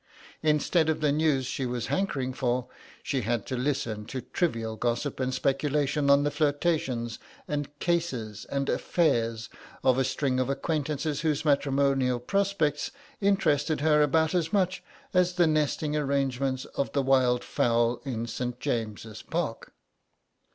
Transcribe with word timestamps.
Instead 0.41 0.89
of 0.89 0.99
the 0.99 1.11
news 1.11 1.45
she 1.45 1.63
was 1.63 1.85
hankering 1.85 2.33
for, 2.33 2.67
she 3.03 3.21
had 3.21 3.45
to 3.45 3.55
listen 3.55 4.03
to 4.03 4.19
trivial 4.19 4.75
gossip 4.75 5.19
and 5.19 5.31
speculation 5.31 6.09
on 6.09 6.23
the 6.23 6.31
flirtations 6.31 7.19
and 7.47 7.77
"cases" 7.77 8.45
and 8.45 8.67
"affairs" 8.67 9.47
of 9.83 9.99
a 9.99 10.03
string 10.03 10.39
of 10.39 10.49
acquaintances 10.49 11.21
whose 11.21 11.45
matrimonial 11.45 12.19
projects 12.19 12.89
interested 13.19 13.81
her 13.81 14.01
about 14.01 14.33
as 14.33 14.51
much 14.51 14.83
as 15.13 15.33
the 15.33 15.45
nesting 15.45 15.95
arrangements 15.95 16.65
of 16.73 16.91
the 16.93 17.03
wildfowl 17.03 18.01
in 18.03 18.25
St. 18.25 18.59
James's 18.59 19.21
Park. 19.21 19.71